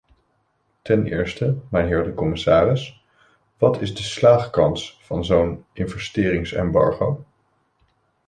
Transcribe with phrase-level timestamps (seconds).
[0.81, 3.05] Ten eerste, mijnheer de commissaris,
[3.57, 7.23] wat is de slaagkans van zo'n investeringsembargo?